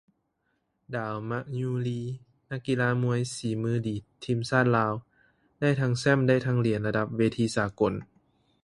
[0.95, 2.01] ດາວມະຍູລີ
[2.51, 4.93] ນັກກິລາມວຍສີມືດີທີມຊາດລາວ
[5.61, 7.93] ໄດ້ທັງແຊ້ມໄດ້ທັງຫຼຽນ ລະດັບເວທີສາກົນ